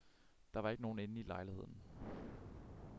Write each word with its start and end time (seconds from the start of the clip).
der 0.53 0.59
var 0.59 0.69
ikke 0.69 0.81
nogen 0.81 0.99
inde 0.99 1.19
i 1.19 1.23
lejligheden 1.23 1.77